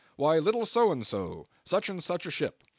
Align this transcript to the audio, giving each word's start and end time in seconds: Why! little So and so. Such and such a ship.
Why! 0.15 0.39
little 0.39 0.65
So 0.65 0.91
and 0.91 1.05
so. 1.05 1.45
Such 1.63 1.87
and 1.87 2.03
such 2.03 2.25
a 2.25 2.31
ship. 2.31 2.63